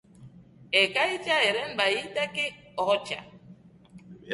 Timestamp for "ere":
1.51-1.67